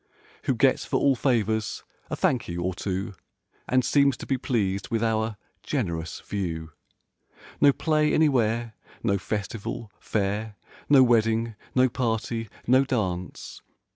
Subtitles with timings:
[0.45, 3.13] Who gets for all favors a "Thank you" or two.
[3.69, 6.71] And seems to be pleased with our "generous" view.
[7.61, 10.55] No play anywhere; no festival; fair;
[10.89, 13.61] No wedding; no party; no dance.